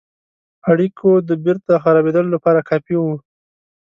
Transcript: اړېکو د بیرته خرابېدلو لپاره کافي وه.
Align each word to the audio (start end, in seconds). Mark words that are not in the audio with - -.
اړېکو 0.71 1.09
د 1.29 1.31
بیرته 1.43 1.73
خرابېدلو 1.83 2.33
لپاره 2.35 2.65
کافي 2.69 2.95
وه. 2.99 3.15